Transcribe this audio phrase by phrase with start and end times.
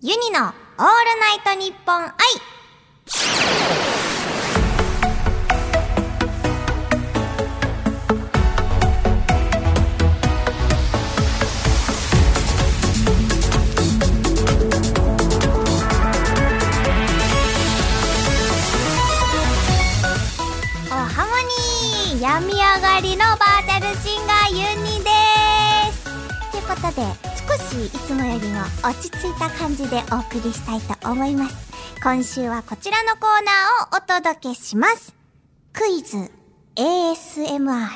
[0.00, 0.54] ユニのオール
[1.18, 2.12] ナイトニッポン愛
[20.86, 21.32] おハモ
[22.14, 25.10] ニー病み上がりのバーチャルシンガーユニで
[25.92, 26.04] す。
[26.52, 31.56] ということで少しいつもよりも落ち着いた感じでお送りしたいと思います。
[32.02, 35.14] 今週はこちらのコーナーをお届けします。
[35.72, 36.30] クイズ。
[36.76, 37.88] ASMR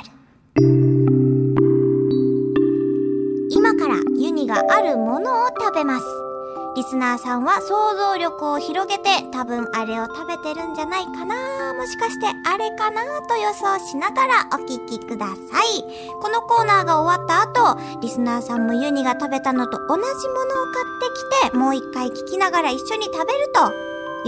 [3.51, 6.32] 今からユニがあるものを食べます。
[6.75, 15.83] リスナーさんは想像力を広げて多分あれを食べてるんじゃないかなもしかしてあれかなと予想しながらお聞きください。
[16.21, 20.15] このコーナーが終わった後、リスナーさんもユニが食べたのと同じものを
[20.73, 20.87] 買っ
[21.41, 23.73] てきて、もう一回聞きながら一緒に食べると、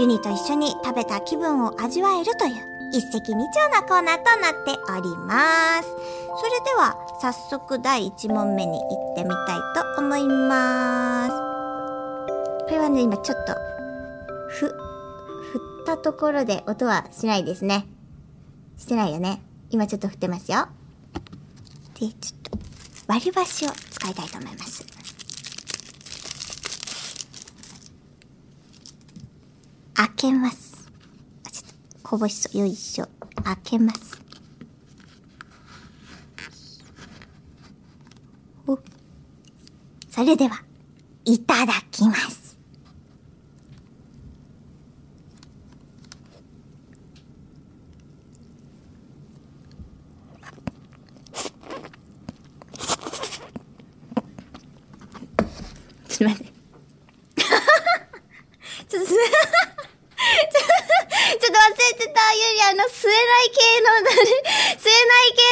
[0.01, 5.89] ユニと一緒に食べた気分を味わえるという一石二鳥なコーナーとなっております。
[6.37, 9.59] それでは早速第1問目に行ってみたい
[9.95, 11.54] と思います。
[12.65, 13.53] これはね、今ちょっと、
[14.49, 14.73] ふ、振
[15.83, 17.87] ったところで音はしないですね。
[18.75, 19.39] してないよね。
[19.69, 20.67] 今ちょっと振ってますよ。
[21.93, 22.57] で、ちょっと、
[23.07, 24.83] 割り箸を使いたいと思います。
[29.93, 30.89] 開けます。
[31.45, 31.69] あ、ちょっ
[32.01, 32.57] と、こぼしそう。
[32.57, 33.07] よいしょ。
[33.43, 34.19] 開けます。
[38.65, 38.79] お。
[40.09, 40.63] それでは、
[41.25, 42.45] いただきます。
[56.07, 56.53] ちょっと待って。
[58.87, 59.19] ちょっとす、ちょっと、
[60.45, 62.21] ちょっと忘れてた。
[62.31, 63.89] ゆり、あの、吸えない系の、
[64.79, 65.43] 吸えない系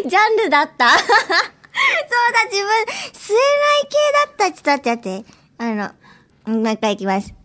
[0.00, 0.88] のに、ジャンルだった？
[0.98, 1.14] そうだ、
[2.50, 2.64] 自分、
[3.12, 3.40] 吸えな
[3.80, 3.96] い系
[4.38, 4.52] だった。
[4.52, 5.30] ちょっと待って待って。
[5.58, 5.64] あ
[6.46, 7.32] の、もう一回いきます。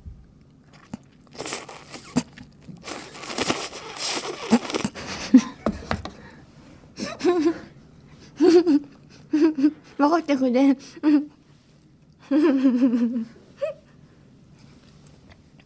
[9.98, 10.72] 分かってくれ。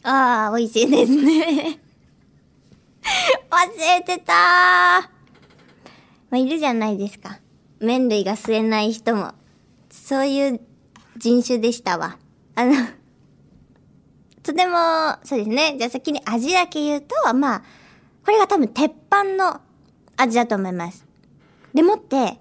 [0.03, 1.79] ああ、美味しいですね。
[3.49, 5.09] 忘れてた
[6.35, 7.39] まあ、いるじゃないですか。
[7.79, 9.31] 麺類が吸えない人も。
[9.89, 10.59] そういう
[11.15, 12.17] 人種でしたわ。
[12.55, 12.73] あの、
[14.43, 14.75] とても、
[15.23, 15.77] そうですね。
[15.77, 17.63] じゃあ先に味だけ言うと、まあ、
[18.25, 19.61] これが多分鉄板の
[20.17, 21.05] 味だと思います。
[21.73, 22.37] でもって、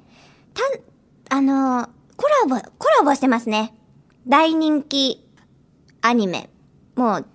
[1.28, 3.76] た、あの、コラボ、コラボしてますね。
[4.26, 5.24] 大人気
[6.00, 6.50] アニメ。
[6.96, 7.26] もう、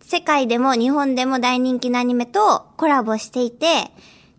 [0.00, 3.90] 世界でも日本でも大人気のアニメとコラボしていて、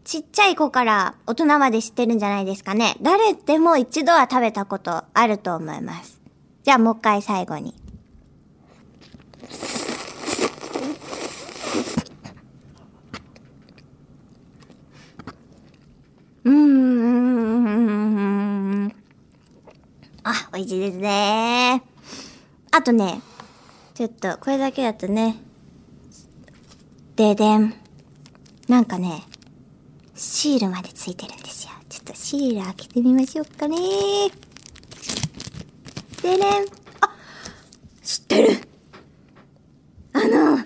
[0.06, 2.96] ちっちゃい子から大人まで知ってるんじゃないですかね。
[3.02, 6.22] 誰でも一度は食べたことあると思います。
[6.64, 7.74] じゃあもう一回最後に。
[16.44, 17.36] うーん。
[20.24, 21.82] あ、美味しいですね。
[22.70, 23.22] あとね、
[23.96, 25.38] ちょっと、これだけだとね、
[27.16, 27.74] ででん。
[28.68, 29.24] なんかね、
[30.16, 31.72] シールまでついてるんですよ。
[31.90, 33.78] ちょっとシール開けてみましょうかね。
[36.22, 36.40] ででん。
[37.02, 37.16] あ、
[38.02, 38.50] 知ってる
[40.14, 40.60] あの、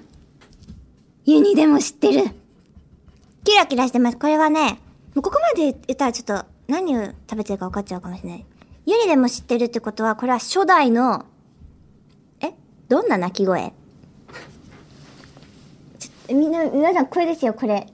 [1.26, 2.30] ユニでも知ってる。
[3.44, 4.18] キラキラしてます。
[4.18, 4.80] これはね、
[5.16, 8.46] もうここまで言ったらちょっと何を食べてるか分かっちゃうかもしれない。
[8.86, 11.26] ユニでも知ってるってことは、これは初代の、
[12.42, 12.54] え？
[12.88, 13.74] どんな鳴き声？
[15.98, 17.88] ちょみんな、皆さんこれですよ、これ。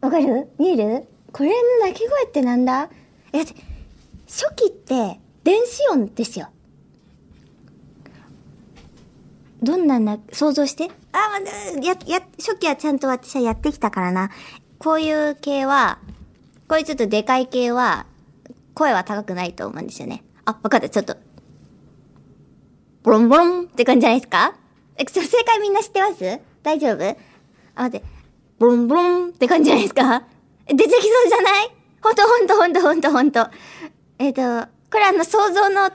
[0.00, 0.48] わかる？
[0.58, 1.08] 見える？
[1.32, 2.90] これの鳴き声ってなんだ？
[3.32, 3.54] え、だって、
[4.26, 6.48] 初期って電子音ですよ。
[9.62, 10.90] どんなな、想像して？
[11.12, 14.30] あ、まだ、や、や、初期はちゃんと私はやってきたからな。
[14.78, 15.98] こういう系は、
[16.68, 18.06] こういうちょっとでかい系は、
[18.74, 20.22] 声は高くないと思うんですよね。
[20.44, 21.16] あ、わかった、ちょっと。
[23.02, 24.54] ボロンボロンって感じじゃないですか？
[24.96, 26.40] え、正解みんな知ってます？
[26.62, 27.16] 大丈夫？
[27.74, 28.06] あ、待って。
[28.58, 30.22] ボロンボロンって感じじゃないですか
[30.66, 31.70] 出てきそうじゃない？
[32.02, 33.48] ほんとほんとほんとほんとほんと。
[34.18, 34.40] えっ、と、
[34.90, 35.90] これあの、想像の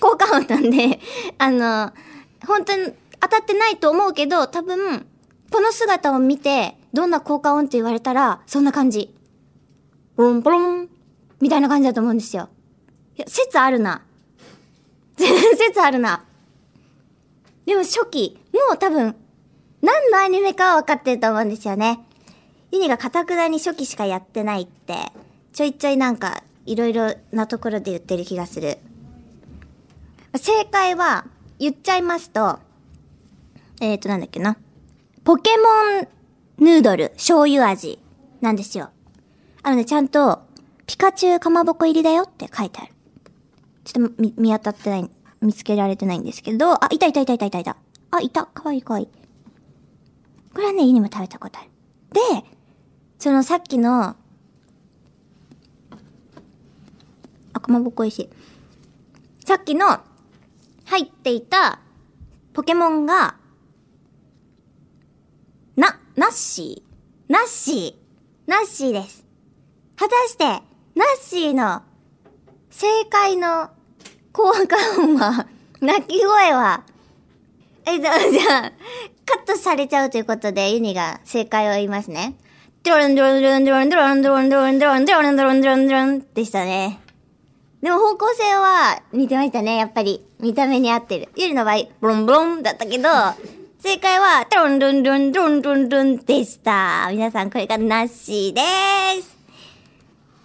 [0.00, 1.00] 効果音なんで、
[1.38, 1.92] あの、
[2.46, 5.06] 本当に当たってないと思うけど、多分、
[5.50, 9.14] この姿を見て、どんな効果音って言われたら、そんな感じ。
[10.16, 10.88] ボロンボロン
[11.40, 12.48] みたいな感じだと思うんですよ。
[13.16, 14.02] いや、説あるな。
[15.16, 16.24] 説あるな。
[17.66, 19.14] でも初期、もう多分、
[19.82, 22.00] 何のアニメかは分かってると思うんですよね。
[22.70, 24.94] ユニがカタクナに初期しかやってないって、
[25.52, 28.78] ちょいちょいなんか、いろいろなところで言ってる気がする。
[30.36, 31.26] 正解は、
[31.58, 32.58] 言っちゃいますと、
[33.80, 34.56] えーと、なんだっけな。
[35.24, 36.08] ポケモン
[36.64, 37.98] ヌードル醤油味
[38.40, 38.90] なんですよ。
[39.62, 40.42] あのね、ちゃんと、
[40.86, 42.92] ピカチュウかまぼこ入りだよって書いてある。
[43.84, 45.10] ちょっと見、見当たってない、
[45.40, 47.76] 見つけられてないんですけど、あ、いたいたいたいたいたいた。
[48.10, 48.46] あ、いた。
[48.46, 49.08] かわいいかわいい。
[50.54, 51.70] これはね、家にも食べたことある。
[52.12, 52.48] で、
[53.18, 54.16] そのさっきの、
[57.52, 58.30] あ、かまぼこ美味しい。
[59.44, 60.00] さっきの、
[60.86, 61.80] 入っていた、
[62.52, 63.36] ポケモンが、
[65.76, 67.32] な、ナッシー。
[67.32, 67.94] ナッシー。
[68.46, 69.24] ナッシーです。
[69.96, 71.82] 果たして、ナッシーの、
[72.70, 73.70] 正解の
[74.32, 75.46] 効果音は、
[75.80, 76.84] 鳴き声は、
[77.88, 78.72] え、じゃあ、 じゃあ、
[79.26, 82.34] カットされちゃうということで、ユニが正解を言いますね。
[82.82, 87.00] ドロンドロンドロンドロンドロンドロンドロンドロンドロンドロンドロンドロンでしたね。
[87.82, 90.24] でも方向性は似てましたね、やっぱり。
[90.40, 91.28] 見た目に合ってる。
[91.36, 93.08] ユリの場合、ブロンブロンだったけど、
[93.80, 97.08] 正解は、ドロンドロンドロンドロンドロンドロンでした。
[97.10, 98.60] 皆さんこれがなしで
[99.22, 99.36] す。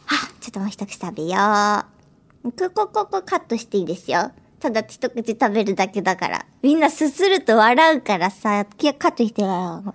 [0.06, 1.84] は、ちょっともう一口食べよ
[2.45, 2.51] う。
[2.51, 4.31] ここ、ここカットしていいですよ。
[4.63, 6.45] ただ一口食べるだけだから。
[6.62, 9.94] みんなすすると笑うからさ、カットしてよ。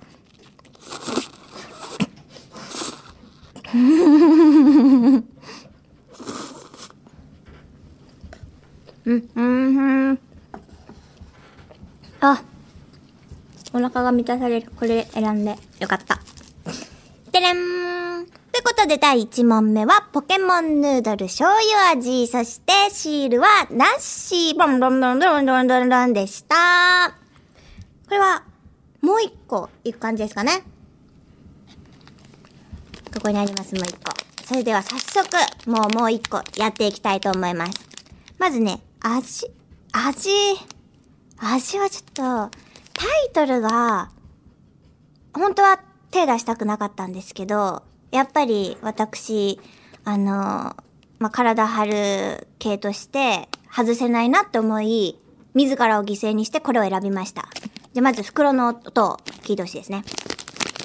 [9.06, 10.18] うん、うん、うん。
[12.20, 12.42] あ、
[13.72, 14.70] お腹が満たされる。
[14.76, 16.20] これ選んでよかった。
[17.32, 18.26] てれん
[18.58, 22.26] ということで第1問目はポケモンヌードル醤油味。
[22.26, 24.58] そしてシールはナッシー。
[24.58, 27.14] ボンボンボンボンボンボンボンでした。
[28.06, 28.42] これは
[29.00, 30.64] もう一個いく感じですかね。
[33.14, 34.12] ここにあります、もう一個。
[34.44, 35.28] それでは早速、
[35.70, 37.78] もうもう一個やっていきたいと思います。
[38.38, 39.52] まずね、味、
[39.92, 40.30] 味、
[41.38, 42.50] 味はちょっと、
[42.92, 44.10] タイトルが、
[45.32, 45.78] 本当は
[46.10, 49.60] 手出したくなかったんですけど、やっぱり私、
[50.04, 50.74] あの、
[51.18, 55.18] まあ、体張る系として外せないなって思い、
[55.54, 57.48] 自らを犠牲にしてこれを選びました。
[57.92, 60.04] じゃ、まず袋の音を聞いてほしいですね。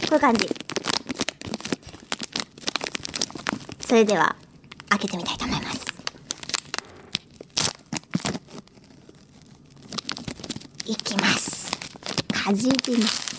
[0.02, 0.48] こういう感じ。
[3.88, 4.36] それでは、
[4.90, 5.86] 開けてみたいと思います。
[10.86, 11.72] いきます。
[12.32, 13.34] かじります。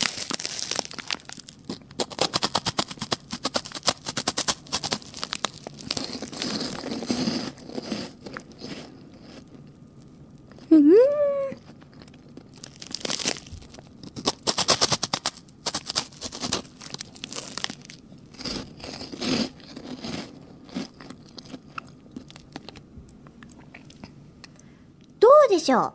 [25.54, 25.93] でしょう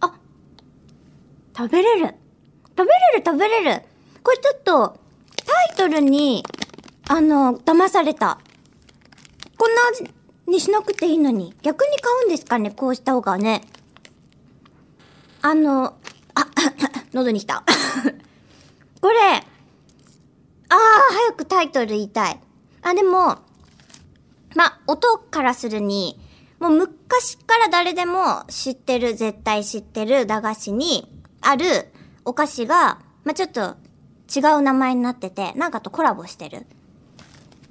[0.00, 0.12] あ、
[1.56, 2.14] 食べれる。
[2.76, 3.82] 食べれる食べれる。
[4.22, 5.00] これちょっと、
[5.46, 6.44] タイトルに、
[7.08, 8.38] あの、騙された。
[9.56, 10.10] こんな味
[10.46, 11.54] にしなくていいのに。
[11.62, 13.62] 逆に買うんですかねこうした方がね。
[15.40, 15.94] あの、
[16.34, 16.46] あ、
[17.14, 17.64] 喉に来た。
[19.00, 19.16] これ、
[20.68, 20.76] ああ、
[21.12, 22.40] 早くタイトル言いたい。
[22.82, 23.38] あ、でも、
[24.54, 26.20] ま、音からするに、
[26.58, 31.10] もう昔から誰でも知ってる、絶対知ってる駄菓子に
[31.40, 31.92] ある
[32.24, 33.76] お菓子が、まあ、ちょっと
[34.34, 36.66] 違う名前になってて、なんかとコラボしてる。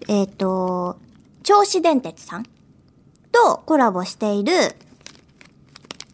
[0.08, 1.00] えっ、ー、と、
[1.44, 2.46] 銚子電鉄さん
[3.32, 4.54] とコラボしている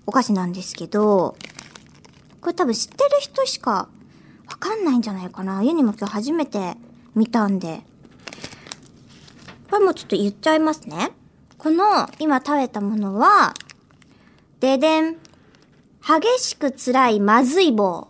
[0.06, 1.36] お菓子なんですけど、
[2.40, 3.90] これ多分知ってる人しか
[4.48, 5.64] わかんないんじゃないかな。
[5.64, 6.76] ユニも今日初めて
[7.16, 7.82] 見たんで。
[9.70, 11.12] これもちょっと言っちゃいますね。
[11.62, 13.54] この今食べたものは、
[14.60, 15.18] ででん。
[16.04, 18.08] 激しく辛いまずい棒。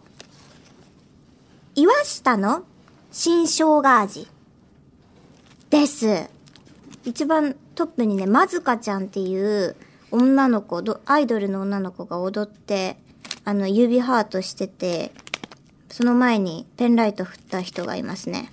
[1.75, 2.63] 岩下の
[3.12, 4.29] 新生姜味。
[5.70, 6.29] です。
[7.03, 9.75] 一番トップにね、まずかちゃんっていう
[10.12, 12.96] 女の子、アイドルの女の子が踊って、
[13.43, 15.12] あの、指ハートしてて、
[15.89, 18.50] その前にペンライト振った人がいますね。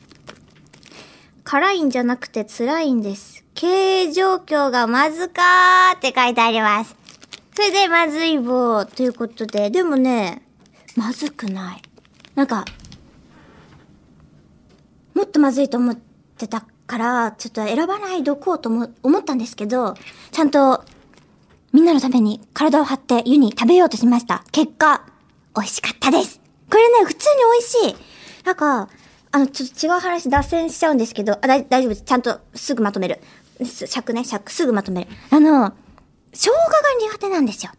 [1.44, 3.44] 辛いんじゃなくて辛いんです。
[3.60, 6.94] 経営状況がまずかーって書いてあります。
[7.56, 10.42] それでまずい棒ということで、でもね、
[10.94, 11.82] まずくない。
[12.36, 12.64] なんか、
[15.12, 15.98] もっとまずいと思っ
[16.36, 19.94] てたから、ちょっと選ばないどこうと思思ったんですけど、
[20.30, 20.84] ちゃんと
[21.72, 24.44] みんなのために体を張って湯に食べようとしました。
[24.52, 25.04] 結果、
[25.56, 26.40] 美味しかったです。
[26.70, 27.36] これね、普通に
[27.82, 28.44] 美味しい。
[28.46, 28.88] なんか、
[29.30, 32.02] あの、ちょっと違う話脱線しちゃうんですけど、あ、大丈夫です。
[32.02, 33.20] ちゃんとすぐまとめる。
[33.64, 35.10] 尺ね、尺、すぐまとめる。
[35.30, 35.72] あの、
[36.32, 37.72] 生姜が苦手なんですよ。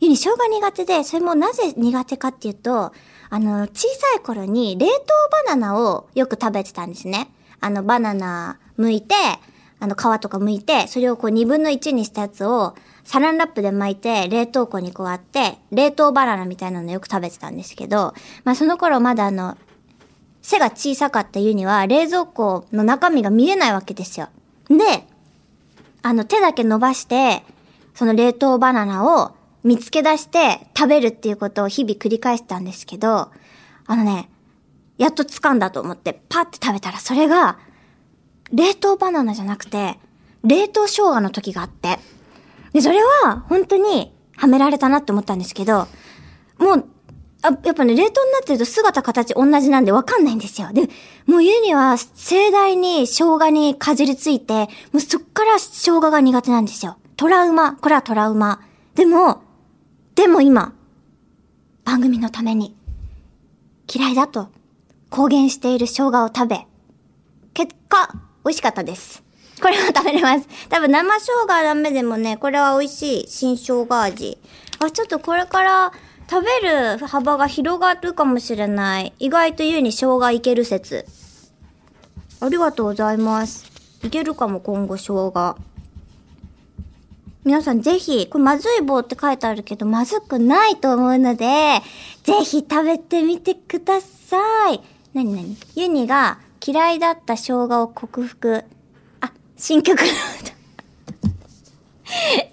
[0.00, 2.92] ゆに生姜苦手で、それもなぜ苦手かっていうと、
[3.28, 4.92] あの、小さい頃に冷凍
[5.46, 7.30] バナナをよく食べてたんですね。
[7.60, 9.14] あの、バナナ剥いて、
[9.78, 12.74] あの、皮とか剥いて、それをこう2分の1にしたやつを
[13.04, 18.14] サランラップで巻いて、冷凍庫にこうあって、冷凍バナナみたいなのよく食べてたんですけど、
[18.44, 19.56] まあその頃まだあの、
[20.42, 24.28] 背が小さかったゆには冷蔵庫の中身が見えないわけですよ。
[24.68, 25.06] で、
[26.06, 27.42] あの手だけ伸ばして、
[27.92, 29.34] その冷凍バナナを
[29.64, 33.32] 見つけ出して食べるっていうことを日々繰り返してたんですけど、
[33.86, 34.30] あのね、
[34.98, 37.58] やっと掴んだと思ってパって食べたらそれが、
[38.52, 39.98] 冷凍バナナじゃなくて、
[40.44, 41.98] 冷凍生姜の時があって。
[42.72, 45.88] で、それは本当にはめられたなって思ったんですけど、
[46.58, 46.84] もう
[47.46, 50.68] あ、やっぱね、冷凍になってると姿形同じなんでわかんないんですよ。
[50.72, 50.88] で、
[51.26, 56.96] もう家には盛大に生姜にかじりついて、もうそっから生姜が苦手なんですよ。
[57.16, 57.76] トラウマ。
[57.76, 58.60] これはトラウマ。
[58.94, 59.42] でも、
[60.14, 60.72] でも今、
[61.84, 62.74] 番組のために、
[63.92, 64.48] 嫌いだと
[65.08, 66.66] 公言している生姜を食べ、
[67.54, 68.10] 結果、
[68.44, 69.22] 美味しかったです。
[69.62, 70.48] これは食べれます。
[70.68, 74.38] 多分生生姜はダメでもね、これは美味しい新生姜味。
[74.78, 75.92] あ、ちょっとこれから
[76.28, 79.12] 食べる幅が広がるかもしれない。
[79.18, 81.06] 意外と優に生姜いける説。
[82.40, 83.64] ありがとうございます。
[84.02, 85.56] いけるかも、今後生姜。
[87.44, 91.80] 皆さんぜひ、これまずい棒って書いてあるけど、まずくないと思うので、
[92.24, 94.80] ぜひ食べてみてください。
[95.14, 98.64] なになにユニが嫌いだった生姜を克服。
[99.20, 100.56] あ、新曲の歌。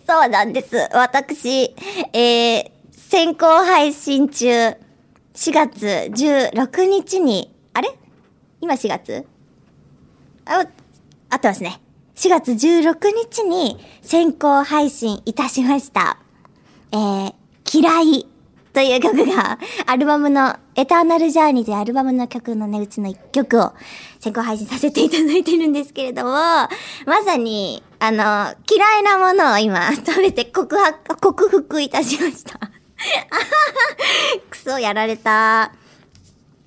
[0.21, 0.75] そうなんです。
[0.93, 1.75] 私、
[2.13, 2.71] えー、
[3.13, 4.49] 先行配信中。
[5.35, 7.89] 4月16日に、あれ？
[8.59, 9.27] 今4月？
[10.45, 10.65] あ、
[11.29, 11.79] 合ってますね。
[12.15, 16.17] 4月16日に先行配信いたしました。
[16.91, 17.33] えー、
[17.71, 18.27] 嫌い
[18.73, 23.73] という曲が、アルバムの、エターナルジャーニーというアルバムの曲のね、うちの一曲を
[24.21, 26.69] 先行配信させていただいてるんですけれども、ま
[27.23, 32.72] さに、あの、嫌いなものを今、食べて告白、克服いたしました。
[34.49, 35.71] くそ、やられた。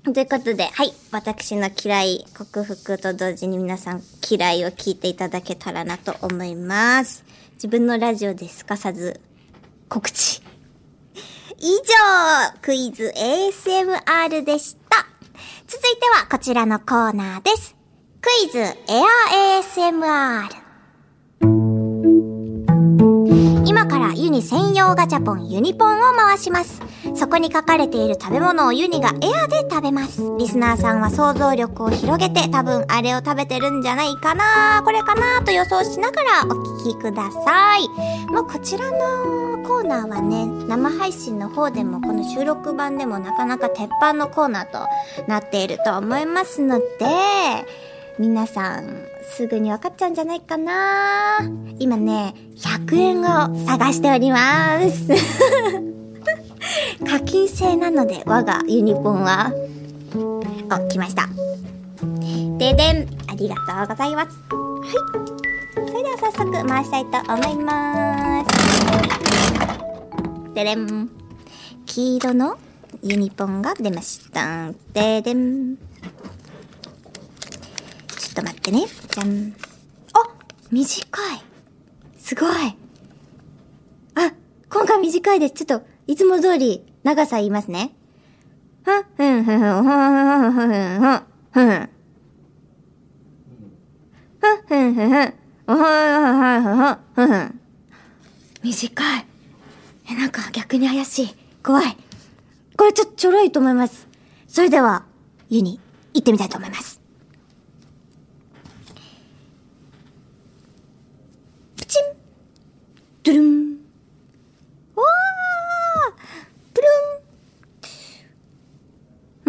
[0.04, 0.92] ということで、はい。
[1.10, 7.24] 私の嫌い、克服と同時に皆さん嫌いを聞いていただけたらなと思います。
[7.54, 9.20] 自分のラジオですかさず
[9.88, 10.42] 告知。
[11.58, 15.06] 以上、クイズ ASMR でした。
[15.66, 17.74] 続いてはこちらのコーナーです。
[18.20, 18.74] クイズエ
[19.48, 20.65] ア ASMR。
[24.26, 26.82] ユニ専用ガチャポンユニポンを回します。
[27.14, 30.20] そこに書かれている食べ物をユニがエアで食べます。
[30.36, 34.82] リスナーさんは想像力を広げて多分あれを食べてるんじゃないかな。
[34.84, 37.88] これかなと予想しながらお聴きください。
[38.32, 44.88] もうこちらのコーナーはね生配信の方でもこの収録版でもなかなか鉄板のコーナーと
[45.28, 46.84] なっていると思いますので
[48.18, 51.40] 皆さんすぐに分かっちゃうんじゃないかな
[51.78, 55.08] 今ね、100円を探しております。
[57.06, 59.52] 課金制なので、我がユニポンは。
[60.14, 60.42] お、
[60.88, 61.28] 来ました。
[62.58, 64.36] ででんありがとうございます。
[64.50, 64.86] は
[65.84, 65.86] い。
[65.88, 68.50] それでは早速回したいと思います。
[70.54, 71.10] ででん。
[71.84, 72.56] 黄色の
[73.02, 74.72] ユニポンが出ました。
[74.92, 75.76] ででん。
[78.36, 78.84] と待ってね。
[78.86, 79.54] じゃん。
[80.12, 80.18] あ
[80.70, 81.42] 短い
[82.18, 82.52] すごい
[84.14, 84.32] あ
[84.68, 85.54] 今回短いです。
[85.54, 87.92] ちょっと、いつも通り長さ言いますね。
[88.84, 89.88] ふん、ふん、ふん、ふん、ふ
[90.48, 91.88] ん、ふん、ふん、ふん、ふん。
[94.66, 95.34] ふん、ふん、
[97.14, 97.60] ふん、ふん。
[98.62, 99.26] 短い。
[100.10, 101.34] え、なんか逆に怪しい。
[101.64, 101.96] 怖い。
[102.76, 104.06] これちょ、ちょろいと思います。
[104.46, 105.04] それでは、
[105.48, 105.80] 家に、
[106.14, 107.05] 行ってみたいと思います。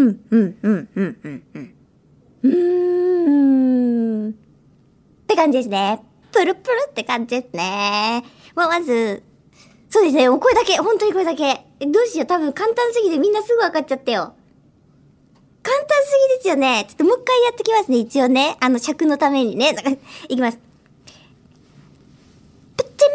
[0.07, 1.73] うん、うん、うん、うん、うん、うん。
[2.43, 4.29] うーん。
[4.29, 4.33] っ
[5.27, 6.01] て感じですね。
[6.31, 8.23] プルプルって感じですね。
[8.55, 9.23] まあ、まず、
[9.89, 10.29] そうですね。
[10.29, 10.77] お声だけ。
[10.77, 11.65] 本当にこれだけ。
[11.85, 12.27] どうしよう。
[12.27, 14.33] 多分簡単すぎてみんなすぐ分かっちゃったよ。
[15.63, 16.85] 簡単すぎですよね。
[16.87, 17.97] ちょっともう一回やってきますね。
[17.97, 18.57] 一応ね。
[18.59, 19.73] あの、尺のためにね。
[19.73, 19.91] なんか
[20.29, 20.59] いきます。
[22.77, 23.11] プッチン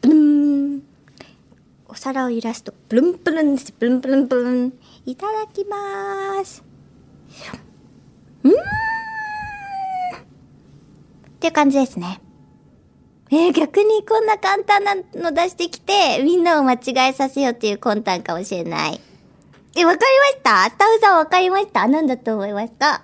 [0.00, 0.82] プルーン。
[2.06, 3.74] 皿を揺らすと、ブルンブルンです。
[3.76, 4.72] ブルンブルンブルン。
[5.06, 6.62] いただきまーす。
[8.44, 8.56] うーんっ
[11.40, 12.20] ていう感じですね。
[13.32, 19.00] えー、逆にこんな簡単なの出してきて、みんなを間違えさせようっていう魂胆かもしれない。
[19.76, 23.02] え、わかりましたスタッフさんわかりました何だと思いますか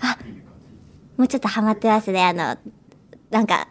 [0.00, 0.18] あ
[1.16, 2.24] もうちょっとハマってますね。
[2.24, 2.58] あの、
[3.30, 3.68] なんか、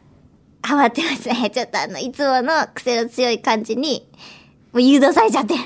[0.69, 1.49] ハマってますね。
[1.49, 4.07] ちょっとあの、いつもの癖の強い感じに、
[4.71, 5.63] もう誘導されちゃってる。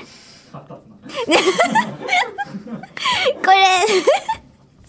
[3.44, 3.66] これ、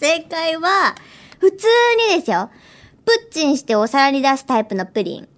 [0.00, 0.94] 正解は、
[1.38, 1.66] 普通
[2.08, 2.48] にですよ。
[3.04, 5.28] プッチンしてお皿に出すタイプのプリン。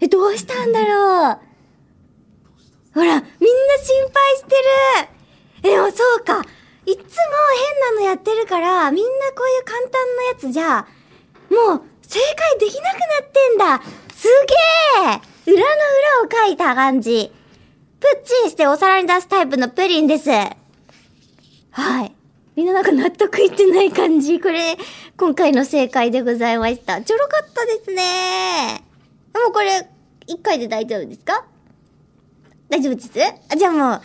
[0.00, 1.38] え、どうしたんだろう
[2.92, 3.30] ほら、みんな心
[4.12, 5.70] 配してる。
[5.70, 6.42] え、でもそうか。
[6.84, 7.02] いつも
[7.88, 10.86] 変なのやってるから、みんなこういう簡単なやつじゃ、
[11.50, 13.82] もう正解できなくなってんだ。
[14.14, 14.28] す
[15.44, 15.66] げえ裏の
[16.28, 17.32] 裏を書いた感じ。
[18.00, 20.30] プッチンしてお皿に出すタイプのプリンです。
[20.30, 22.12] はい。
[22.54, 24.40] みんななんか納得いってない感じ。
[24.40, 24.76] これ、
[25.16, 27.02] 今回の正解でございました。
[27.02, 28.82] ちょろかったですね。
[29.32, 29.88] でもこれ、
[30.26, 31.44] 一回で大丈夫ですか？
[32.68, 33.10] 大丈夫です？
[33.52, 34.02] あじゃあもう、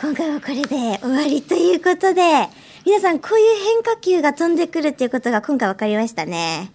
[0.00, 2.48] 今回はこれで終わりということで、
[2.88, 6.72] 皆さんこういう変化球が飛んでくるっていうことが今回分かりましたね。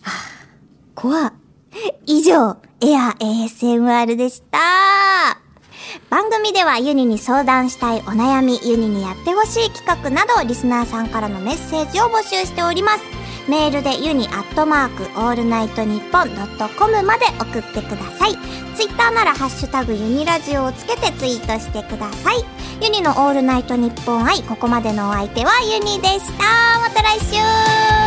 [0.00, 0.14] はあ、
[0.94, 1.34] 怖。
[2.06, 4.58] 以上、エア ASMR でした。
[6.08, 13.02] 番組ではユニに相談したいお悩み、ユニにやってほしい企画など、リスナーさんからのメッセージを募集しております。
[13.50, 18.38] メールでユニアットマークオールナイトニッポンドットコムまで送ってください。
[18.74, 22.57] ツイッターならハッシュタグユニラジオをつけてツイートしてください。
[22.80, 26.44] ユニのオールナイトニッポン愛、ここまでのお相手はユニでした。
[26.80, 27.97] また来週